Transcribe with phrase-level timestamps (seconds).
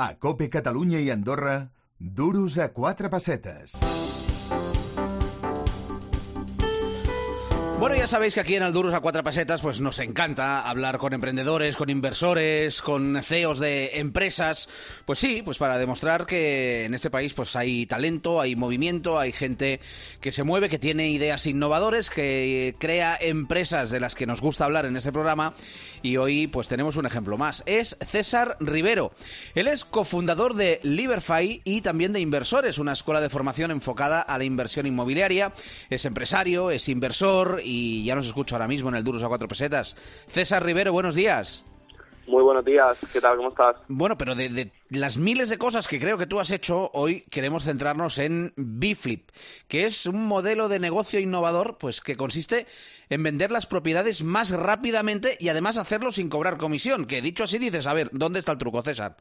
[0.00, 3.74] A Cope Catalunya i Andorra, duros a quatre pessetes.
[7.78, 11.12] Bueno, ya sabéis que aquí en Alduros a cuatro pesetas pues nos encanta hablar con
[11.12, 14.68] emprendedores, con inversores, con CEOs de empresas.
[15.04, 19.30] Pues sí, pues para demostrar que en este país pues hay talento, hay movimiento, hay
[19.30, 19.78] gente
[20.20, 24.64] que se mueve, que tiene ideas innovadores, que crea empresas de las que nos gusta
[24.64, 25.54] hablar en este programa.
[26.02, 27.62] Y hoy pues tenemos un ejemplo más.
[27.64, 29.12] Es César Rivero.
[29.54, 34.36] Él es cofundador de Liberfy y también de Inversores, una escuela de formación enfocada a
[34.36, 35.52] la inversión inmobiliaria.
[35.90, 39.46] Es empresario, es inversor y ya nos escucho ahora mismo en el Duros a cuatro
[39.46, 39.94] pesetas.
[40.26, 41.64] César Rivero, buenos días.
[42.26, 43.38] Muy buenos días, ¿qué tal?
[43.38, 43.76] ¿Cómo estás?
[43.88, 47.22] Bueno, pero de, de, las miles de cosas que creo que tú has hecho, hoy
[47.30, 49.30] queremos centrarnos en Biflip,
[49.66, 52.66] que es un modelo de negocio innovador pues que consiste
[53.08, 57.58] en vender las propiedades más rápidamente y además hacerlo sin cobrar comisión, que dicho así
[57.58, 59.16] dices, a ver, ¿dónde está el truco, César?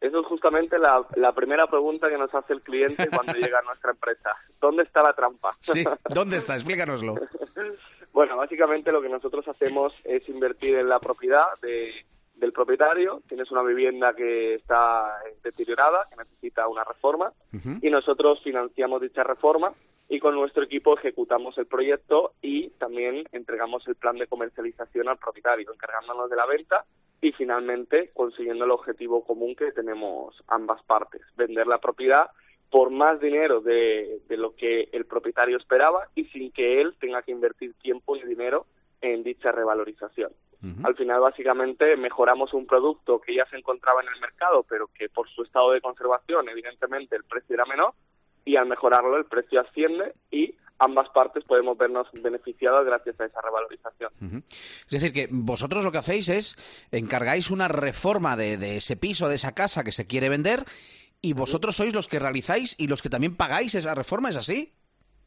[0.00, 3.62] Eso es justamente la, la primera pregunta que nos hace el cliente cuando llega a
[3.62, 4.34] nuestra empresa.
[4.60, 5.54] ¿Dónde está la trampa?
[5.60, 6.54] Sí, ¿dónde está?
[6.54, 7.16] Explícanoslo.
[8.12, 11.92] bueno, básicamente lo que nosotros hacemos es invertir en la propiedad de,
[12.36, 13.22] del propietario.
[13.28, 17.78] Tienes una vivienda que está deteriorada, que necesita una reforma, uh -huh.
[17.82, 19.72] y nosotros financiamos dicha reforma
[20.10, 25.18] y con nuestro equipo ejecutamos el proyecto y también entregamos el plan de comercialización al
[25.18, 26.84] propietario, encargándonos de la venta
[27.20, 32.28] y finalmente consiguiendo el objetivo común que tenemos ambas partes, vender la propiedad
[32.70, 37.22] por más dinero de, de, lo que el propietario esperaba y sin que él tenga
[37.22, 38.66] que invertir tiempo y dinero
[39.00, 40.32] en dicha revalorización.
[40.62, 40.86] Uh -huh.
[40.86, 45.08] Al final, básicamente, mejoramos un producto que ya se encontraba en el mercado, pero que
[45.08, 47.94] por su estado de conservación, evidentemente, el precio era menor,
[48.44, 53.40] y al mejorarlo el precio asciende y ambas partes podemos vernos beneficiadas gracias a esa
[53.42, 54.12] revalorización.
[54.20, 54.42] Uh -huh.
[54.48, 56.56] Es decir, que vosotros lo que hacéis es
[56.90, 60.64] encargáis una reforma de, de ese piso, de esa casa que se quiere vender
[61.22, 64.72] y vosotros sois los que realizáis y los que también pagáis esa reforma, ¿es así?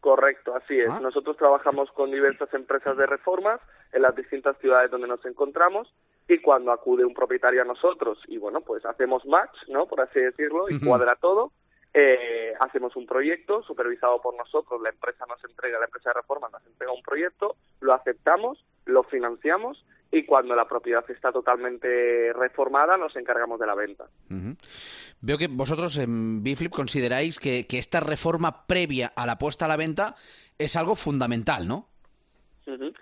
[0.00, 0.90] Correcto, así es.
[0.90, 1.00] Ah.
[1.00, 3.60] Nosotros trabajamos con diversas empresas de reformas
[3.92, 5.88] en las distintas ciudades donde nos encontramos
[6.28, 9.86] y cuando acude un propietario a nosotros y bueno, pues hacemos match, ¿no?
[9.86, 10.86] Por así decirlo, y uh -huh.
[10.86, 11.52] cuadra todo,
[11.96, 16.48] eh, hacemos un proyecto supervisado por nosotros, la empresa nos entrega, la empresa de reforma
[16.52, 22.96] nos entrega un proyecto, lo aceptamos, lo financiamos y cuando la propiedad está totalmente reformada
[22.96, 24.04] nos encargamos de la venta.
[24.28, 24.56] Uh -huh.
[25.20, 29.68] Veo que vosotros en Biflip consideráis que, que, esta reforma previa a la puesta a
[29.68, 30.16] la venta
[30.58, 31.88] es algo fundamental, ¿no?
[32.66, 32.94] Uh -huh.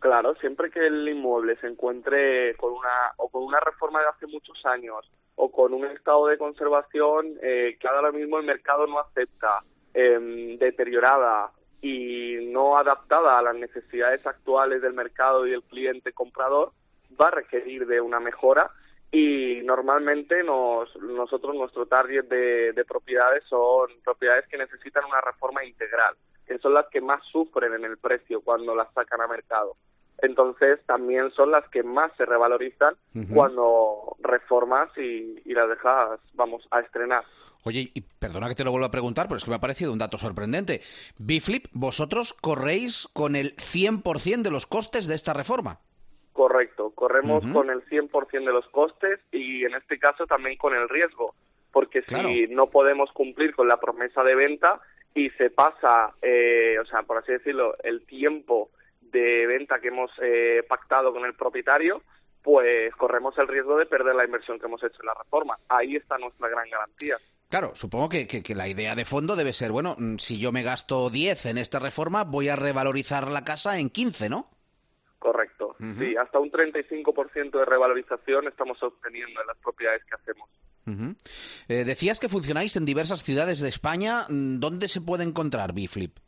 [0.00, 4.26] Claro, siempre que el inmueble se encuentre con una o con una reforma de hace
[4.28, 8.98] muchos años o con un estado de conservación eh, que ahora mismo el mercado no
[8.98, 9.62] acepta,
[9.92, 11.50] eh, deteriorada
[11.82, 16.72] y no adaptada a las necesidades actuales del mercado y del cliente comprador,
[17.20, 18.70] va a requerir de una mejora.
[19.12, 25.64] Y normalmente nos, nosotros nuestro target de, de propiedades son propiedades que necesitan una reforma
[25.64, 26.14] integral,
[26.50, 29.76] que son las que más sufren en el precio cuando las sacan a mercado
[30.22, 33.34] entonces también son las que más se revalorizan uh -huh.
[33.34, 37.24] cuando reformas y, y, las dejas, vamos, a estrenar.
[37.64, 39.92] Oye, y perdona que te lo vuelva a preguntar, pero es que me ha parecido
[39.92, 40.82] un dato sorprendente.
[41.18, 45.80] Biflip, vosotros corréis con el 100% de los costes de esta reforma.
[46.32, 47.52] Correcto, corremos uh -huh.
[47.52, 51.34] con el 100% de los costes y en este caso también con el riesgo,
[51.72, 54.80] porque si no podemos cumplir con la promesa de venta
[55.14, 60.10] y se pasa, eh, o sea, por así decirlo, el tiempo de venta que hemos
[60.22, 62.02] eh, pactado con el propietario,
[62.42, 65.58] pues corremos el riesgo de perder la inversión que hemos hecho en la reforma.
[65.68, 67.16] Ahí está nuestra gran garantía.
[67.48, 70.52] Claro, supongo que, que, que, la idea de fondo debe ser, bueno, mm, si yo
[70.52, 74.48] me gasto 10 en esta reforma, voy a revalorizar la casa en 15, ¿no?
[75.18, 75.98] Correcto, uh -huh.
[75.98, 80.48] sí, hasta un 35% de revalorización estamos obteniendo en las propiedades que hacemos.
[80.86, 81.16] Uh -huh.
[81.68, 84.26] eh, decías que funcionáis en diversas ciudades de España.
[84.28, 86.18] ¿Dónde se puede encontrar Biflip?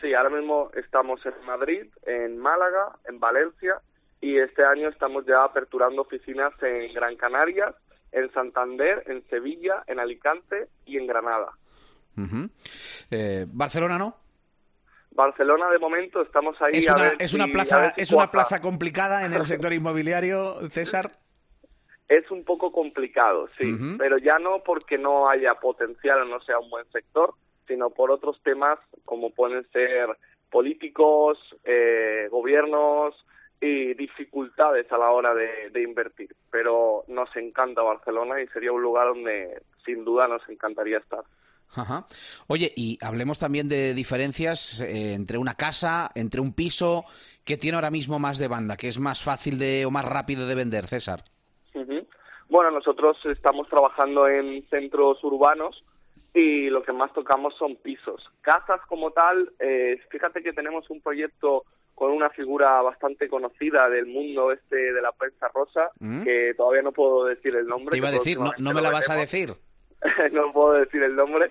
[0.00, 3.80] Sí, ahora mismo estamos en Madrid, en Málaga, en Valencia
[4.20, 7.74] y este año estamos ya aperturando oficinas en Gran Canaria,
[8.10, 11.52] en Santander, en Sevilla, en Alicante y en Granada.
[12.16, 12.50] Uh -huh.
[13.10, 14.16] eh, ¿Barcelona no?
[15.14, 16.78] Barcelona de momento estamos ahí.
[16.78, 20.68] Es una, es una si, plaza, si es una plaza complicada en el sector inmobiliario,
[20.70, 21.21] César.
[22.12, 23.96] Es un poco complicado, sí, uh -huh.
[23.96, 27.32] pero ya no porque no haya potencial o no sea un buen sector,
[27.66, 30.10] sino por otros temas como pueden ser
[30.50, 33.14] políticos, eh, gobiernos
[33.62, 36.28] y dificultades a la hora de, de, invertir.
[36.50, 41.24] Pero nos encanta Barcelona y sería un lugar donde sin duda nos encantaría estar.
[41.74, 42.06] Ajá.
[42.46, 47.06] Oye, y hablemos también de diferencias eh, entre una casa, entre un piso,
[47.44, 50.46] que tiene ahora mismo más de banda, que es más fácil de o más rápido
[50.46, 51.24] de vender, César.
[52.52, 55.82] Bueno, nosotros estamos trabajando en centros urbanos
[56.34, 58.22] y lo que más tocamos son pisos.
[58.42, 61.64] Casas como tal, eh, fíjate que tenemos un proyecto
[61.94, 66.24] con una figura bastante conocida del mundo este de la prensa rosa, ¿Mm?
[66.24, 67.92] que todavía no puedo decir el nombre.
[67.92, 69.54] Te iba a decir, no, me la vas a decir.
[70.32, 71.50] no puedo decir el nombre,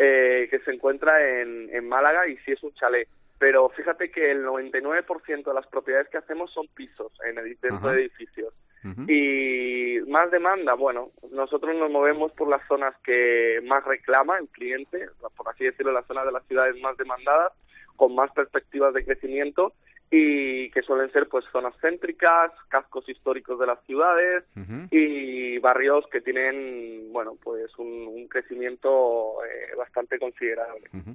[0.00, 3.06] eh, que se encuentra en, en Málaga y sí es un chalet.
[3.38, 7.76] Pero fíjate que el 99% de las propiedades que hacemos son pisos en edi- dentro
[7.88, 7.92] Ajá.
[7.92, 8.52] de edificios.
[8.82, 15.08] Y más demanda, bueno, nosotros nos movemos por las zonas que más reclama el cliente,
[15.36, 17.52] por así decirlo, las zonas de las ciudades más demandadas,
[17.96, 19.74] con más perspectivas de crecimiento
[20.10, 24.44] y que suelen ser pues zonas céntricas, cascos históricos de las ciudades
[24.90, 30.88] y barrios que tienen, bueno, pues un, un crecimiento eh, bastante considerable.
[30.92, 31.14] Ujú.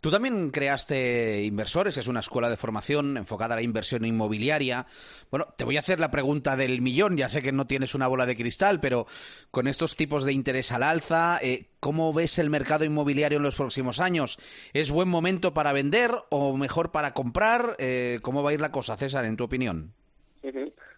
[0.00, 4.86] Tú también creaste Inversores, que es una escuela de formación enfocada a la inversión inmobiliaria.
[5.30, 7.16] Bueno, te voy a hacer la pregunta del millón.
[7.16, 9.06] Ya sé que no tienes una bola de cristal, pero
[9.50, 13.56] con estos tipos de interés al alza, eh, ¿cómo ves el mercado inmobiliario en los
[13.56, 14.38] próximos años?
[14.72, 17.76] ¿Es buen momento para vender o mejor para comprar?
[17.78, 19.92] Eh, ¿Cómo va a ir la cosa, César, en tu opinión?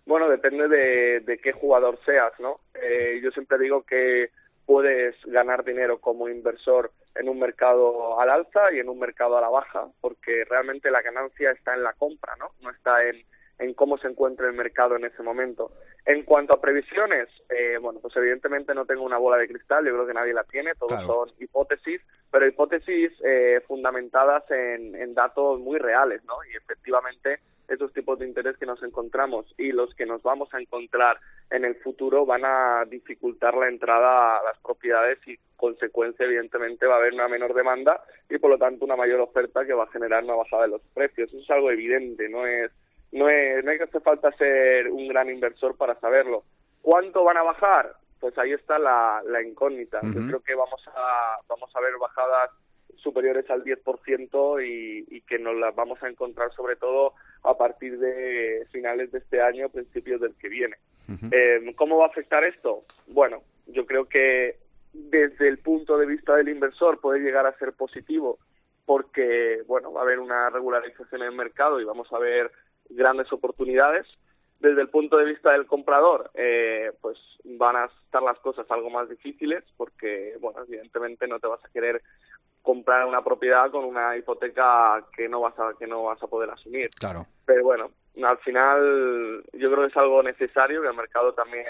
[0.07, 2.61] Bueno, depende de, de qué jugador seas, ¿no?
[2.81, 4.31] Eh, yo siempre digo que
[4.65, 9.41] puedes ganar dinero como inversor en un mercado al alza y en un mercado a
[9.41, 12.53] la baja, porque realmente la ganancia está en la compra, ¿no?
[12.61, 13.17] No está en,
[13.59, 15.73] en cómo se encuentra el mercado en ese momento.
[16.05, 19.93] En cuanto a previsiones, eh, bueno, pues evidentemente no tengo una bola de cristal, yo
[19.95, 21.07] creo que nadie la tiene, todos Claro.
[21.07, 22.01] son hipótesis,
[22.31, 26.35] pero hipótesis eh, fundamentadas en, en datos muy reales, ¿no?
[26.53, 30.61] Y efectivamente esos tipos de interés que nos encontramos y los que nos vamos a
[30.61, 31.19] encontrar
[31.51, 36.95] en el futuro van a dificultar la entrada a las propiedades y consecuencia evidentemente va
[36.95, 38.01] a haber una menor demanda
[38.31, 40.83] y por lo tanto una mayor oferta que va a generar una bajada de los
[40.95, 41.29] precios.
[41.31, 42.71] Eso es algo evidente, no es
[43.17, 46.45] no es no hay que hacer falta ser un gran inversor para saberlo.
[46.83, 47.95] ¿Cuánto van a bajar?
[48.21, 50.01] Pues ahí está la, la incógnita.
[50.03, 52.51] Yo creo que vamos a vamos a ver bajadas
[52.97, 57.99] superiores al 10% y, y que nos las vamos a encontrar sobre todo a partir
[57.99, 60.77] de finales de este año, principios del que viene.
[61.31, 62.83] Eh, ¿Cómo va a afectar esto?
[63.07, 64.59] Bueno, yo creo que
[64.93, 68.39] desde el punto de vista del inversor puede llegar a ser positivo
[68.85, 72.51] porque, bueno, va a haber una regularización en el mercado y vamos a ver
[72.91, 74.07] grandes oportunidades.
[74.59, 78.89] Desde el punto de vista del comprador, eh, pues van a estar las cosas algo
[78.89, 82.03] más difíciles porque, bueno, evidentemente no te vas a querer
[82.63, 86.51] comprar una propiedad con una hipoteca que no vas a que no vas a poder
[86.51, 87.25] asumir Claro.
[87.45, 87.93] pero bueno,
[88.25, 91.67] al final yo creo que es algo necesario que el mercado también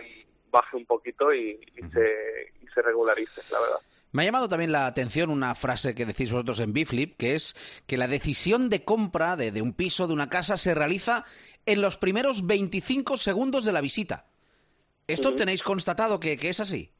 [0.50, 3.80] baje un poquito y, y se, y se regularice, la verdad.
[4.16, 7.54] Me ha llamado también la atención una frase que decís vosotros en Biflip, que es
[7.86, 11.22] que la decisión de compra de, de un piso, de una casa, se realiza
[11.66, 14.24] en los primeros 25 segundos de la visita.
[15.06, 16.90] ¿Esto tenéis constatado que, que es así?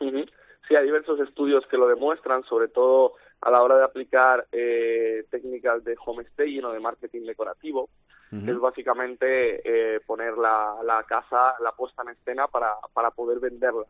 [0.00, 0.24] Ujú.
[0.66, 3.12] Sí, hay diversos estudios que lo demuestran, sobre todo
[3.42, 7.88] a la hora de aplicar eh, técnicas de homestaging o de marketing decorativo,
[8.32, 13.84] es básicamente eh, poner la, la casa, la puesta en escena para, para poder venderla.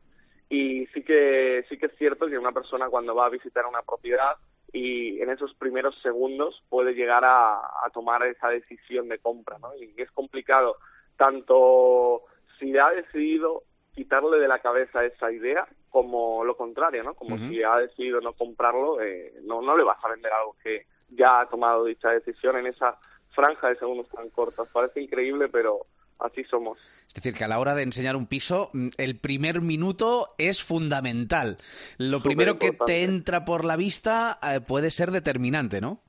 [0.51, 3.83] Y sí que, sí que es cierto que una persona cuando va a visitar una
[3.83, 4.37] propiedad
[4.73, 9.75] y en esos primeros segundos puede llegar a, a tomar esa decisión de compra, ¿no?
[9.77, 10.77] Y es complicado
[11.17, 12.25] tanto
[12.59, 13.63] si ha decidido
[13.95, 17.15] quitarle de la cabeza esa idea como lo contrario, ¿no?
[17.15, 20.87] Como si ha decidido no comprarlo, eh, no, no le vas a vender algo que
[21.11, 22.97] ya ha tomado dicha decisión en esa
[23.31, 24.71] franja de segundos tan cortas.
[24.73, 25.87] Parece increíble, pero
[26.21, 26.79] así somos.
[27.09, 30.63] Es decir, que a la hora de enseñar un piso, mm, el primer minuto es
[30.63, 31.59] fundamental.
[31.99, 36.01] Lo primero que te entra por la vista eh, puede ser determinante, ¿no?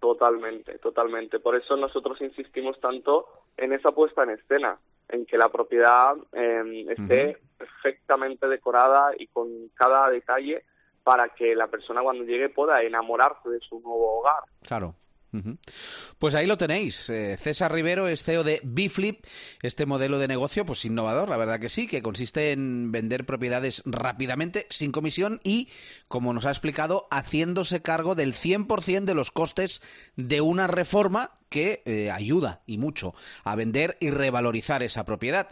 [0.00, 1.40] Totalmente, totalmente.
[1.40, 4.78] Por eso nosotros insistimos tanto en esa puesta en escena,
[5.08, 10.64] en que la propiedad eh, esté perfectamente decorada y con cada detalle
[11.02, 14.42] para que la persona cuando llegue pueda enamorarse de su nuevo hogar.
[14.66, 14.94] Claro.
[16.18, 17.10] Pues ahí lo tenéis.
[17.10, 19.24] Eh, César Rivero es CEO de Biflip,
[19.62, 23.82] este modelo de negocio pues innovador, la verdad que sí, que consiste en vender propiedades
[23.86, 25.68] rápidamente, sin comisión y,
[26.08, 29.82] como nos ha explicado, haciéndose cargo del 100% de los costes
[30.16, 33.12] de una reforma que eh, ayuda y mucho
[33.44, 35.48] a vender y revalorizar esa propiedad.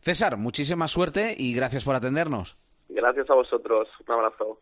[0.00, 2.56] César, muchísima suerte y gracias por atendernos.
[2.88, 3.88] Gracias a vosotros.
[4.06, 4.58] Un abrazo.